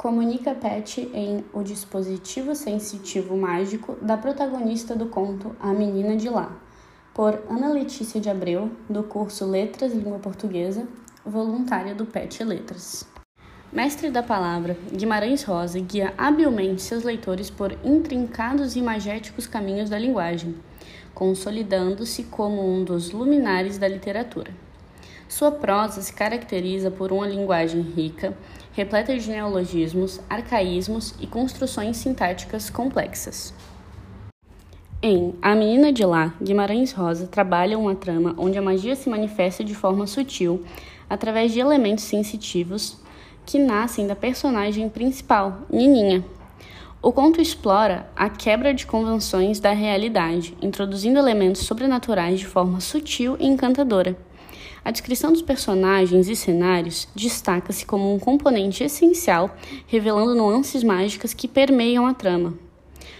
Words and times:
comunica 0.00 0.54
Pet 0.54 1.10
em 1.12 1.44
O 1.52 1.62
Dispositivo 1.62 2.54
Sensitivo 2.54 3.36
Mágico 3.36 3.98
da 4.00 4.16
protagonista 4.16 4.96
do 4.96 5.10
conto 5.10 5.54
A 5.60 5.74
Menina 5.74 6.16
de 6.16 6.30
Lá, 6.30 6.58
por 7.12 7.38
Ana 7.50 7.68
Letícia 7.68 8.18
de 8.18 8.30
Abreu, 8.30 8.70
do 8.88 9.02
curso 9.02 9.44
Letras 9.44 9.92
Língua 9.92 10.18
Portuguesa, 10.18 10.88
voluntária 11.22 11.94
do 11.94 12.06
PET 12.06 12.42
Letras. 12.42 13.06
Mestre 13.70 14.10
da 14.10 14.22
palavra, 14.22 14.74
Guimarães 14.90 15.42
Rosa 15.42 15.78
guia 15.78 16.14
habilmente 16.16 16.80
seus 16.80 17.04
leitores 17.04 17.50
por 17.50 17.70
intrincados 17.84 18.76
e 18.76 18.80
magéticos 18.80 19.46
caminhos 19.46 19.90
da 19.90 19.98
linguagem, 19.98 20.56
consolidando-se 21.12 22.22
como 22.22 22.66
um 22.66 22.82
dos 22.82 23.10
luminares 23.10 23.76
da 23.76 23.86
literatura. 23.86 24.50
Sua 25.30 25.52
prosa 25.52 26.02
se 26.02 26.12
caracteriza 26.12 26.90
por 26.90 27.12
uma 27.12 27.24
linguagem 27.24 27.82
rica, 27.82 28.36
repleta 28.72 29.16
de 29.16 29.30
neologismos, 29.30 30.20
arcaísmos 30.28 31.14
e 31.20 31.26
construções 31.26 31.98
sintáticas 31.98 32.68
complexas. 32.68 33.54
Em 35.00 35.32
A 35.40 35.54
Menina 35.54 35.92
de 35.92 36.04
Lá, 36.04 36.34
Guimarães 36.42 36.90
Rosa 36.90 37.28
trabalha 37.28 37.78
uma 37.78 37.94
trama 37.94 38.34
onde 38.36 38.58
a 38.58 38.62
magia 38.62 38.96
se 38.96 39.08
manifesta 39.08 39.62
de 39.62 39.72
forma 39.72 40.04
sutil, 40.04 40.64
através 41.08 41.52
de 41.52 41.60
elementos 41.60 42.02
sensitivos 42.02 42.98
que 43.46 43.56
nascem 43.56 44.08
da 44.08 44.16
personagem 44.16 44.88
principal, 44.88 45.60
Nininha. 45.70 46.24
O 47.00 47.12
conto 47.12 47.40
explora 47.40 48.10
a 48.16 48.28
quebra 48.28 48.74
de 48.74 48.84
convenções 48.84 49.60
da 49.60 49.70
realidade, 49.70 50.56
introduzindo 50.60 51.20
elementos 51.20 51.62
sobrenaturais 51.62 52.40
de 52.40 52.46
forma 52.46 52.80
sutil 52.80 53.36
e 53.38 53.46
encantadora. 53.46 54.16
A 54.82 54.90
descrição 54.90 55.32
dos 55.32 55.42
personagens 55.42 56.28
e 56.28 56.34
cenários 56.34 57.06
destaca-se 57.14 57.84
como 57.84 58.14
um 58.14 58.18
componente 58.18 58.82
essencial, 58.82 59.54
revelando 59.86 60.34
nuances 60.34 60.82
mágicas 60.82 61.34
que 61.34 61.46
permeiam 61.46 62.06
a 62.06 62.14
trama. 62.14 62.54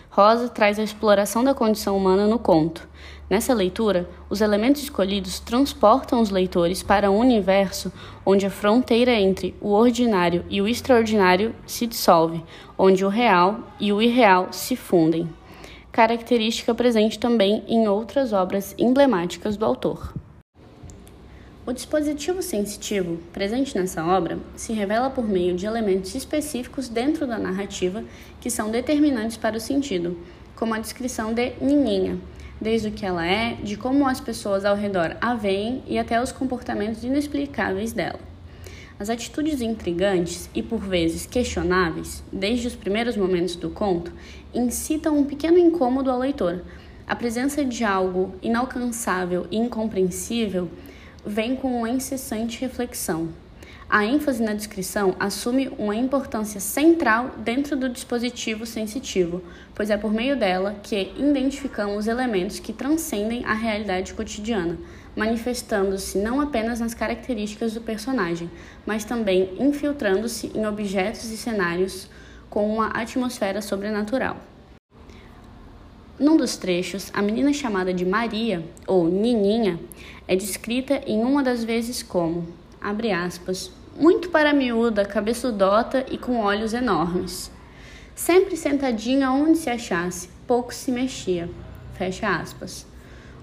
Rosa 0.08 0.48
traz 0.48 0.78
a 0.78 0.83
exploração 0.83 1.44
da 1.44 1.55
condição 1.55 1.97
humana 1.97 2.27
no 2.27 2.38
conto. 2.38 2.88
Nessa 3.28 3.55
leitura, 3.55 4.11
os 4.28 4.41
elementos 4.41 4.83
escolhidos 4.83 5.38
transportam 5.38 6.20
os 6.20 6.31
leitores 6.31 6.83
para 6.83 7.11
um 7.11 7.19
universo 7.19 7.92
onde 8.27 8.44
a 8.44 8.50
fronteira 8.50 9.12
entre 9.12 9.55
o 9.61 9.69
ordinário 9.69 10.44
e 10.50 10.61
o 10.61 10.66
extraordinário 10.66 11.55
se 11.64 11.86
dissolve, 11.86 12.42
onde 12.77 13.05
o 13.05 13.08
real 13.08 13.61
e 13.78 13.92
o 13.92 14.03
irreal 14.03 14.48
se 14.50 14.75
fundem. 14.75 15.28
Característica 15.92 16.75
presente 16.75 17.19
também 17.19 17.62
em 17.69 17.86
outras 17.86 18.33
obras 18.33 18.75
emblemáticas 18.78 19.56
do 19.56 19.64
autor. 19.64 20.19
O 21.70 21.72
dispositivo 21.72 22.42
sensitivo, 22.42 23.20
presente 23.32 23.78
nessa 23.78 24.04
obra, 24.04 24.40
se 24.56 24.72
revela 24.72 25.08
por 25.08 25.28
meio 25.28 25.54
de 25.54 25.66
elementos 25.66 26.12
específicos 26.16 26.88
dentro 26.88 27.28
da 27.28 27.38
narrativa 27.38 28.02
que 28.40 28.50
são 28.50 28.72
determinantes 28.72 29.36
para 29.36 29.56
o 29.56 29.60
sentido, 29.60 30.18
como 30.56 30.74
a 30.74 30.80
descrição 30.80 31.32
de 31.32 31.52
Nininha, 31.60 32.18
desde 32.60 32.88
o 32.88 32.91
que 32.91 33.06
ela 33.06 33.24
é, 33.24 33.54
de 33.62 33.76
como 33.76 34.08
as 34.08 34.18
pessoas 34.20 34.64
ao 34.64 34.74
redor 34.74 35.16
a 35.20 35.36
veem 35.36 35.80
e 35.86 35.96
até 35.96 36.20
os 36.20 36.32
comportamentos 36.32 37.04
inexplicáveis 37.04 37.92
dela. 37.92 38.18
As 38.98 39.08
atitudes 39.08 39.60
intrigantes 39.60 40.50
e 40.52 40.64
por 40.64 40.80
vezes 40.80 41.24
questionáveis, 41.24 42.24
desde 42.32 42.66
os 42.66 42.74
primeiros 42.74 43.16
momentos 43.16 43.54
do 43.54 43.70
conto, 43.70 44.12
incitam 44.52 45.16
um 45.16 45.24
pequeno 45.24 45.56
incômodo 45.56 46.10
ao 46.10 46.18
leitor. 46.18 46.64
A 47.06 47.14
presença 47.14 47.64
de 47.64 47.84
algo 47.84 48.34
inalcançável 48.42 49.46
e 49.52 49.56
incompreensível 49.56 50.68
vem 51.24 51.56
com 51.56 51.78
uma 51.78 51.90
incessante 51.90 52.60
reflexão. 52.60 53.28
A 53.88 54.04
ênfase 54.04 54.40
na 54.40 54.54
descrição 54.54 55.16
assume 55.18 55.68
uma 55.76 55.96
importância 55.96 56.60
central 56.60 57.30
dentro 57.38 57.76
do 57.76 57.88
dispositivo 57.88 58.64
sensitivo, 58.64 59.42
pois 59.74 59.91
é 59.91 59.96
por 59.96 60.12
meio 60.12 60.38
dela 60.38 60.76
que 60.80 61.12
identificamos 61.16 62.06
elementos 62.06 62.60
que 62.60 62.72
transcendem 62.72 63.44
a 63.44 63.53
realidade 63.53 64.14
cotidiana, 64.14 64.78
manifestando-se 65.16 66.19
não 66.19 66.41
apenas 66.41 66.78
nas 66.78 66.94
características 66.94 67.75
do 67.75 67.80
personagem, 67.80 68.48
mas 68.86 69.04
também 69.04 69.56
infiltrando-se 69.59 70.53
em 70.54 70.64
objetos 70.66 71.28
e 71.28 71.36
cenários 71.36 72.09
com 72.48 72.72
uma 72.72 72.91
atmosfera 72.91 73.60
sobrenatural. 73.60 74.36
Num 76.20 76.36
dos 76.36 76.58
trechos, 76.58 77.10
a 77.14 77.22
menina 77.22 77.50
chamada 77.50 77.94
de 77.94 78.04
Maria, 78.04 78.62
ou 78.86 79.08
Nininha, 79.08 79.81
é 80.28 80.36
descrita 80.36 81.00
em 81.06 81.25
uma 81.25 81.42
das 81.42 81.64
vezes 81.64 82.03
como, 82.03 82.47
abre 82.78 83.10
aspas, 83.10 83.72
muito 83.97 84.28
para 84.28 84.53
miúda, 84.53 85.06
cabeçudota 85.06 86.04
e 86.10 86.19
com 86.19 86.41
olhos 86.41 86.75
enormes. 86.75 87.50
Sempre 88.14 88.54
sentadinha 88.54 89.32
onde 89.32 89.56
se 89.56 89.70
achasse, 89.70 90.28
pouco 90.47 90.75
se 90.75 90.92
mexia. 90.92 91.48
Fecha 91.94 92.28
aspas. 92.28 92.86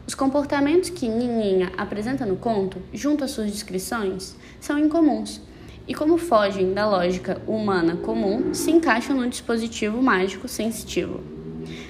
Os 0.05 0.13
comportamentos 0.13 0.91
que 0.91 1.07
Nininha 1.07 1.71
apresenta 1.75 2.27
no 2.27 2.35
conto, 2.35 2.79
junto 2.93 3.23
às 3.23 3.31
suas 3.31 3.51
descrições, 3.51 4.35
são 4.61 4.77
incomuns, 4.77 5.41
e 5.87 5.95
como 5.95 6.19
fogem 6.19 6.75
da 6.75 6.87
lógica 6.87 7.41
humana 7.47 7.95
comum, 7.95 8.53
se 8.53 8.69
encaixam 8.69 9.17
no 9.17 9.27
dispositivo 9.27 9.99
mágico 9.99 10.47
sensitivo. 10.47 11.36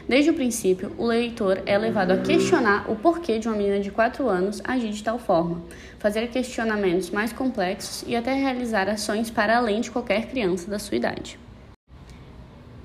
Desde 0.08 0.30
o 0.30 0.34
princípio, 0.34 0.94
o 0.98 1.06
leitor 1.06 1.62
é 1.66 1.78
levado 1.78 2.12
a 2.12 2.18
questionar 2.18 2.90
o 2.90 2.96
porquê 2.96 3.40
de 3.40 3.50
uma 3.50 3.58
menina 3.58 3.82
de 3.82 3.92
4 3.92 4.30
anos 4.30 4.62
agir 4.64 4.92
de 4.92 5.04
tal 5.04 5.20
forma, 5.20 5.62
fazer 6.00 6.30
questionamentos 6.30 7.10
mais 7.10 7.34
complexos 7.34 8.06
e 8.08 8.16
até 8.16 8.34
realizar 8.34 8.88
ações 8.88 9.30
para 9.30 9.58
além 9.58 9.82
de 9.82 9.92
qualquer 9.92 10.28
criança 10.28 10.72
da 10.72 10.80
sua 10.80 10.96
idade. 10.96 11.38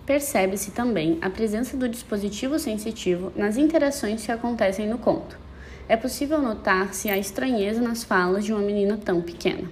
Percebe-se 0.05 0.73
também 0.73 1.19
a 1.23 1.31
presença 1.31 1.77
do 1.77 1.89
dispositivo 1.89 2.59
sensitivo 2.59 3.33
nas 3.37 3.57
interações 3.57 4.27
que 4.27 4.33
acontecem 4.33 4.89
no 4.89 4.99
conto. 4.99 5.39
É 5.89 5.97
possível 5.97 6.43
notar-se 6.43 7.09
a 7.09 7.17
estranheza 7.17 7.81
nas 7.81 8.03
falas 8.03 8.45
de 8.45 8.53
uma 8.53 8.63
menina 8.63 8.97
tão 8.97 9.23
pequena. 9.23 9.71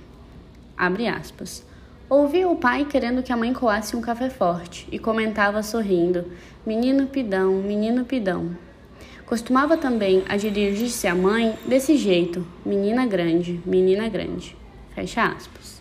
Abre 0.77 1.09
aspas. 1.09 1.65
Ouvia 2.11 2.49
o 2.49 2.57
pai 2.57 2.87
querendo 2.87 3.23
que 3.23 3.33
a 3.33 3.37
mãe 3.37 3.53
coasse 3.53 3.95
um 3.95 4.01
café 4.01 4.29
forte 4.29 4.85
e 4.91 4.99
comentava 4.99 5.63
sorrindo: 5.63 6.25
Menino 6.67 7.07
pidão, 7.07 7.53
menino 7.63 8.05
pidão. 8.05 8.51
Costumava 9.25 9.77
também 9.77 10.25
a 10.29 10.37
dirigir-se 10.37 11.07
à 11.07 11.15
mãe 11.15 11.57
desse 11.65 11.97
jeito: 11.97 12.45
Menina 12.67 13.07
grande, 13.07 13.61
menina 13.65 14.09
grande. 14.09 14.57
Fecha 14.93 15.23
aspas. 15.23 15.81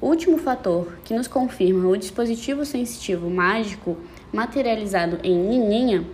O 0.00 0.06
último 0.06 0.38
fator 0.38 0.96
que 1.04 1.12
nos 1.12 1.28
confirma 1.28 1.90
o 1.90 1.96
dispositivo 1.98 2.64
sensitivo 2.64 3.28
mágico 3.28 3.98
materializado 4.32 5.18
em 5.22 5.36
Nininha 5.36 6.06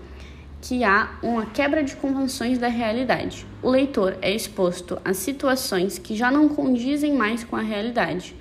que 0.61 0.83
há 0.83 1.11
uma 1.23 1.47
quebra 1.47 1.85
de 1.85 1.95
convenções 1.95 2.59
da 2.59 2.67
realidade. 2.67 3.47
O 3.62 3.71
leitor 3.71 4.17
é 4.21 4.35
exposto 4.35 4.99
a 5.05 5.15
situações 5.15 5.99
que 5.99 6.17
já 6.17 6.33
não 6.33 6.49
condizem 6.49 7.12
mais 7.12 7.45
com 7.45 7.55
a 7.55 7.61
realidade 7.61 8.35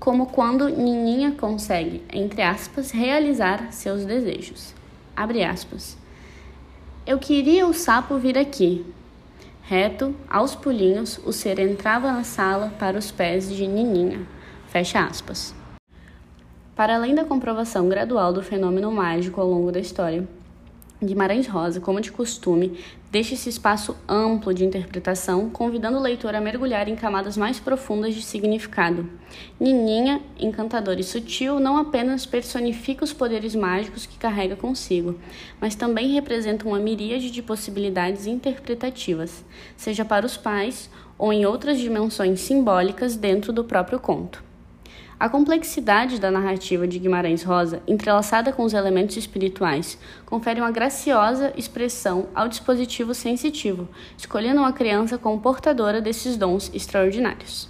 como 0.00 0.26
quando 0.26 0.66
Nininha 0.70 1.32
consegue, 1.32 2.02
entre 2.10 2.40
aspas, 2.40 2.90
realizar 2.90 3.70
seus 3.70 4.06
desejos. 4.06 4.74
Abre 5.14 5.44
aspas. 5.44 5.98
Eu 7.06 7.18
queria 7.18 7.66
o 7.66 7.74
sapo 7.74 8.16
vir 8.16 8.38
aqui. 8.38 8.84
Reto, 9.62 10.16
aos 10.28 10.54
pulinhos, 10.54 11.20
o 11.24 11.32
ser 11.32 11.58
entrava 11.58 12.10
na 12.10 12.24
sala 12.24 12.72
para 12.78 12.98
os 12.98 13.10
pés 13.10 13.54
de 13.54 13.66
Nininha. 13.66 14.26
Fecha 14.68 15.04
aspas. 15.04 15.54
Para 16.74 16.94
além 16.94 17.14
da 17.14 17.24
comprovação 17.24 17.86
gradual 17.86 18.32
do 18.32 18.42
fenômeno 18.42 18.90
mágico 18.90 19.38
ao 19.38 19.46
longo 19.46 19.70
da 19.70 19.80
história, 19.80 20.26
Guimarães 21.02 21.46
Rosa, 21.46 21.80
como 21.80 21.98
de 21.98 22.12
costume, 22.12 22.78
deixa 23.10 23.32
esse 23.32 23.48
espaço 23.48 23.96
amplo 24.06 24.52
de 24.52 24.66
interpretação, 24.66 25.48
convidando 25.48 25.96
o 25.96 26.02
leitor 26.02 26.34
a 26.34 26.42
mergulhar 26.42 26.88
em 26.88 26.94
camadas 26.94 27.38
mais 27.38 27.58
profundas 27.58 28.14
de 28.14 28.20
significado. 28.20 29.08
Nininha, 29.58 30.20
encantadora 30.38 31.00
e 31.00 31.04
sutil, 31.04 31.58
não 31.58 31.78
apenas 31.78 32.26
personifica 32.26 33.02
os 33.02 33.14
poderes 33.14 33.54
mágicos 33.54 34.04
que 34.04 34.18
carrega 34.18 34.56
consigo, 34.56 35.18
mas 35.58 35.74
também 35.74 36.12
representa 36.12 36.68
uma 36.68 36.78
miríade 36.78 37.30
de 37.30 37.42
possibilidades 37.42 38.26
interpretativas, 38.26 39.42
seja 39.78 40.04
para 40.04 40.26
os 40.26 40.36
pais 40.36 40.90
ou 41.16 41.32
em 41.32 41.46
outras 41.46 41.78
dimensões 41.78 42.40
simbólicas 42.40 43.16
dentro 43.16 43.54
do 43.54 43.64
próprio 43.64 43.98
conto. 43.98 44.49
A 45.20 45.28
complexidade 45.28 46.18
da 46.18 46.30
narrativa 46.30 46.88
de 46.88 46.98
Guimarães 46.98 47.42
Rosa, 47.42 47.82
entrelaçada 47.86 48.54
com 48.54 48.64
os 48.64 48.72
elementos 48.72 49.18
espirituais, 49.18 49.98
confere 50.24 50.62
uma 50.62 50.70
graciosa 50.70 51.52
expressão 51.58 52.28
ao 52.34 52.48
dispositivo 52.48 53.12
sensitivo, 53.12 53.86
escolhendo 54.16 54.60
uma 54.60 54.72
criança 54.72 55.18
como 55.18 55.38
portadora 55.38 56.00
desses 56.00 56.38
dons 56.38 56.70
extraordinários. 56.72 57.68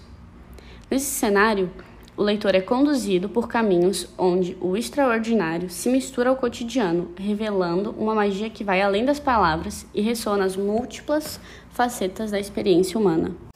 Nesse 0.88 1.06
cenário, 1.06 1.68
o 2.16 2.22
leitor 2.22 2.54
é 2.54 2.60
conduzido 2.60 3.28
por 3.28 3.48
caminhos 3.48 4.06
onde 4.16 4.56
o 4.60 4.76
extraordinário 4.76 5.68
se 5.68 5.88
mistura 5.88 6.30
ao 6.30 6.36
cotidiano, 6.36 7.10
revelando 7.16 7.90
uma 7.98 8.14
magia 8.14 8.48
que 8.48 8.62
vai 8.62 8.80
além 8.80 9.04
das 9.04 9.18
palavras 9.18 9.84
e 9.92 10.00
ressoa 10.00 10.36
nas 10.36 10.56
múltiplas 10.56 11.40
facetas 11.72 12.30
da 12.30 12.38
experiência 12.38 12.96
humana. 12.96 13.49